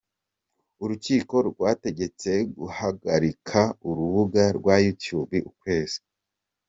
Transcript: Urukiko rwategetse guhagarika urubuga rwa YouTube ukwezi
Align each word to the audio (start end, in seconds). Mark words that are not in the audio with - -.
Urukiko 0.83 1.35
rwategetse 1.49 2.31
guhagarika 2.57 3.59
urubuga 3.89 4.43
rwa 4.57 4.75
YouTube 4.85 5.35
ukwezi 5.49 5.99